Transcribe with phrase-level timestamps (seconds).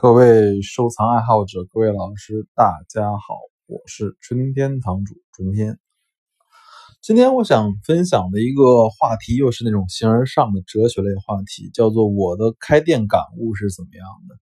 [0.00, 3.34] 各位收藏爱好者，各位老师，大家好，
[3.66, 5.78] 我是春天堂主春天。
[7.02, 14.38] 今天我想分享的一个话题，又是那种形而上的哲学类话题，叫做我的开店感悟是怎么样的。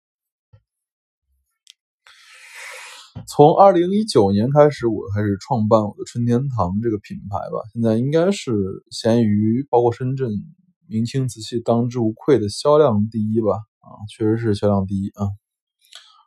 [3.27, 8.53] 从二零一九年开始，我开始创办我的春天堂这个品牌吧，现在应该是
[8.91, 10.33] 闲鱼，包括深圳
[10.87, 13.53] 明清瓷器当之无愧的销量第一吧。
[13.81, 15.25] 啊，确实是销量第一啊。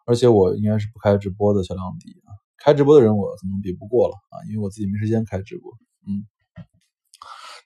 [0.10, 5.72] 而且我应该是不开直播的销量第一啊，开直播的人我可能比不过了啊，因为我自己没时间开直播。
[6.08, 6.26] 嗯，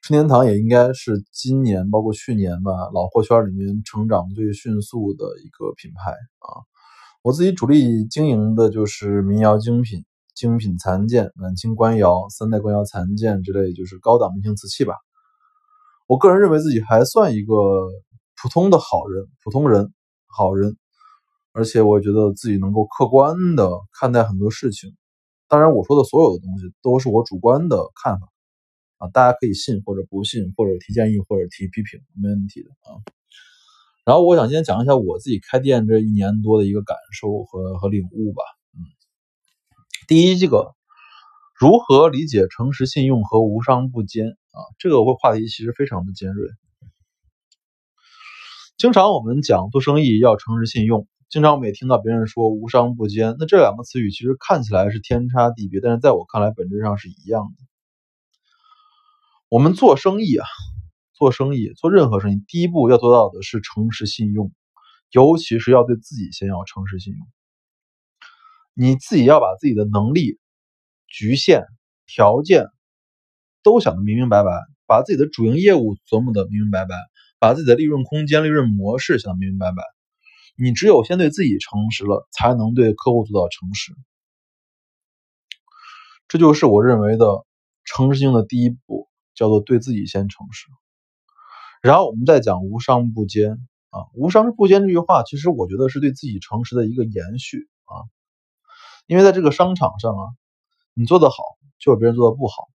[0.01, 6.67] 春天堂也应该是今年包括去年吧，老货圈里面成长最迅速的一个品牌啊。
[7.21, 10.03] 我自己主力经营的就是民窑精品、
[10.35, 14.95] 精品残件、晚清官窑、三代官窑残件之类，就是高档明清瓷器吧。
[16.07, 17.53] 我个人认为自己还算一个
[18.35, 19.93] 普通的好人，普通人，
[20.27, 20.75] 好人。
[21.53, 24.95] 而且我觉得自己能够客观的看待很多事情，
[25.47, 28.27] 当然我说的所有的东西都是我主观的看法
[28.97, 32.97] 啊，大家可以信或者不信，或者提建议或者提批评，没问题的啊。
[34.03, 38.41] 然后我想今天讲一下我自己开店这一年多的一个感受和和领悟吧。
[38.73, 38.81] 嗯，
[40.07, 40.73] 第一，这个
[41.55, 44.57] 如何理解诚实信用和无商不奸啊？
[44.79, 46.49] 这个话题其实非常的尖锐。
[48.75, 51.07] 经常我们讲做生意要诚实信用。
[51.33, 57.65] 经常我们也听到别人说“无商不奸”，那这两个词语其实看起来是天差地别，但是在我看来本质上是一样的。
[59.49, 60.45] 我们做生意啊，
[61.11, 64.51] 做生意做任何生意，第一步要做到的是诚实信用，
[65.09, 67.25] 尤其是要对自己先要诚实信用。
[68.75, 70.37] 你自己要把自己的能力、
[71.07, 71.65] 局限
[72.05, 72.67] 条件
[73.63, 74.51] 都想得明明白白，
[74.85, 76.93] 把自己的主营业务琢磨得明明白白，
[77.39, 79.81] 把自己的利润空间、利润模式想得明明白白。
[80.55, 83.93] 你只有先对自己诚实了，才能对客户做到诚实。
[86.27, 87.45] 这就是我认为的
[87.85, 90.67] 诚实性的第一步，叫做对自己先诚实。
[91.81, 93.57] 然后我们再讲无商不奸
[93.89, 98.05] 啊，无商不奸这句话，其实我觉得是对自己诚实的一个延续啊。
[99.05, 100.23] 因为在这个商场上啊，
[100.93, 101.43] 你做得好，
[101.77, 102.69] 就有别人做的不好；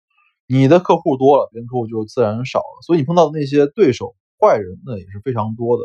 [0.46, 2.82] 你的客户多了，别人客户就自然少了。
[2.86, 5.84] 所以你碰到的那些对手、坏人，那也是非常多的。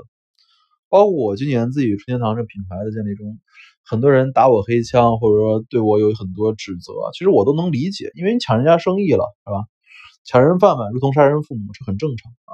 [0.90, 3.40] 包括我今年自己春天堂这品牌的建立中，
[3.86, 9.66] 很多人打我黑枪，或者说对我有很多指责，其实我都能理解，因为你抢人家生意了，是吧？
[10.26, 12.54] 抢人饭碗如同杀人父母，这很正常啊。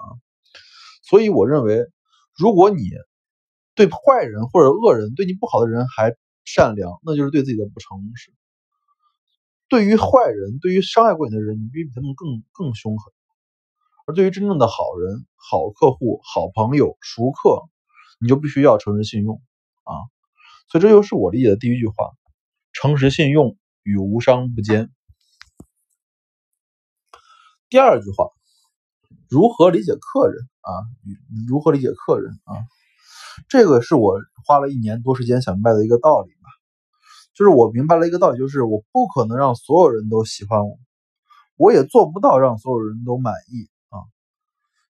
[1.04, 1.86] 所以我认为，
[2.38, 2.84] 如果你
[3.74, 6.16] 对坏人或者恶人、对你不好的人还
[6.46, 8.32] 善良，那就是对自己的不诚实。
[9.68, 13.12] 对于坏人，对于伤害过你的人，你必须比他们更更凶狠；
[14.06, 17.64] 而对于真正的好人、好客户、好朋友、熟客，
[18.20, 19.42] 你就必须要诚实信用
[19.84, 19.94] 啊，
[20.70, 21.96] 所以这就是我理解的第一句话：
[22.74, 24.90] 诚实信用与无商不奸。
[27.70, 28.30] 第二句话，
[29.30, 30.72] 如何理解客人啊？
[31.48, 32.56] 如何理解客人啊？
[33.50, 36.50] 这个是我花了一年多时间想明白的一个道理吧。
[37.34, 40.80] 就是我明白了一个道理，就是我不可能让所有人都喜欢我，
[41.58, 43.70] 我也做不到让所有人都满意。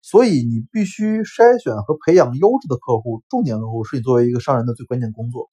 [0.07, 5.49] 所以你必须筛选和培养优质的客户，重点客户是你作为一个商人的最关键工作。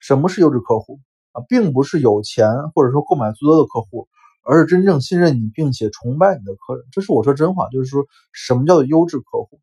[0.00, 0.98] 什么是优质客户
[1.32, 1.44] 啊？
[1.46, 4.08] 并不是有钱或者说购买最多的客户，
[4.44, 6.86] 而是真正信任你并且崇拜你的客人。
[6.90, 9.60] 这是我说真话，就是说什么叫做优质客户？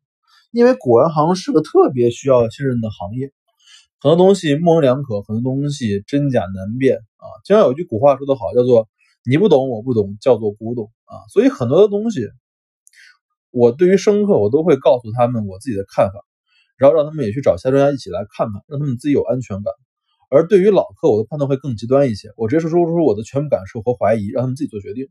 [0.52, 3.32] 因为古玩行是个特别需要信任的行业，
[3.98, 7.26] 很多东西模棱两可，很多东西真假难辨啊。
[7.44, 8.88] 经常有句古话说得好，叫做
[9.24, 11.26] 你不懂我不懂，叫做古董啊。
[11.32, 12.28] 所以很多的东西。
[13.52, 16.14] 我对于生客，我都会告诉他们我自己的看法，
[16.76, 19.72] 然后让他们也去找其他专家一起来看看，让他们自己有安全感。
[20.30, 25.06] 而对于老客，我的判断会更极端一些，我直接说出我的全部感受和怀疑，让他们自己做决定。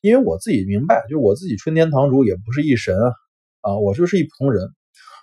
[0.00, 3.12] 因为我自己明白，就是我自己春天堂主也不是一神啊，
[3.60, 4.66] 啊，我就是一普通人，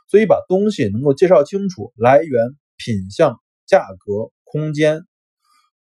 [0.07, 5.01] 所以把东西能够介绍清楚，来源、品相、价格、空间，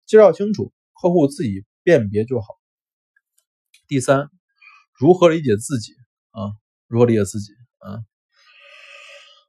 [0.07, 2.47] 介绍清楚，客户自己辨别就好。
[3.87, 4.29] 第三，
[4.97, 5.93] 如何理解自己？
[6.33, 6.51] 啊，
[6.87, 7.53] 如何理解自己？
[7.77, 8.01] 啊，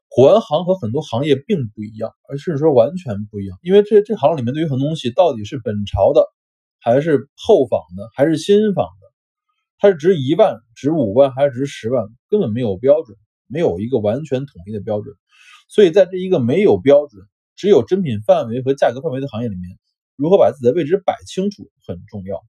[0.08, 3.58] 古玩行和很多行业并不一样，而甚至说完全不一样。
[3.62, 6.26] 因为这这行里面对于很多东西，到底是本朝的，
[6.80, 9.12] 还是后仿的，还是新仿的？
[9.78, 12.06] 它是值一万、值五万还是值十万？
[12.28, 13.16] 根本没有标准，
[13.46, 15.14] 没有一个完全统一的标准。
[15.68, 17.26] 所以在这一个没有标准、
[17.56, 19.78] 只有真品范围和价格范围的行业里面，
[20.16, 22.42] 如何把自己的位置摆清楚很重要。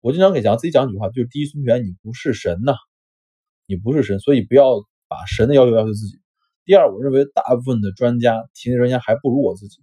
[0.00, 2.74] 我经常给讲自己讲一句话，就是第一孙权，你不是神呐。
[3.70, 6.18] 你不是神，所以不要把神的要求要求自己。
[6.64, 9.80] 第二，我认为大部分的专家，体内专家还不如我自己。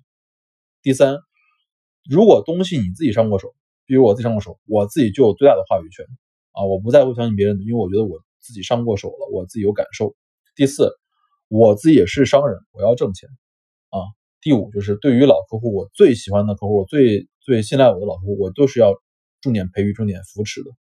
[0.81, 1.17] 第三，
[2.03, 3.55] 如果东西你自己上过手，
[3.85, 6.05] 比如我自己上过手，我自己就有最大的话语权
[6.51, 6.65] 啊！
[6.65, 10.13] 我不在乎相信别人的，因为我觉得我自己上过手了，我自己有感受。
[10.53, 10.91] 第四，
[11.47, 13.29] 我自己也是商人，我要挣钱
[13.89, 14.03] 啊。
[14.41, 18.93] 第五，就是对于老客户，我最喜欢的客户，我最最信赖我的老客户，我都是要
[19.39, 20.71] 重点培育、重点扶持的，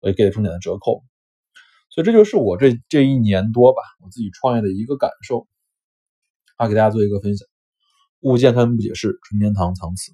[0.00, 1.02] 我也给了重点的折扣。
[1.90, 5.46] 所以这就是我这这一年多吧，我自己创业的一个感受，
[6.56, 7.46] 啊，给大家做一个分享。
[8.20, 10.12] 物见看不解释，纯天堂藏词。